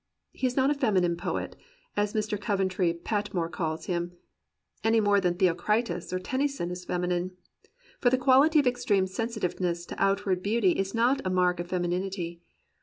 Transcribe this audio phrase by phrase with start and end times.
[0.31, 1.55] He is not a feminine poet,
[1.95, 2.41] as Mr.
[2.41, 4.13] Coventry Pat more calls him,
[4.83, 7.37] any more than Theocritus or Tennyson is feminine;
[7.99, 12.41] for the quaHty of extreme sensitiveness to outward beauty is not a mark of femininity.